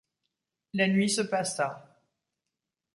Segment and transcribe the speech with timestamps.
[0.73, 1.69] La nuit se passa.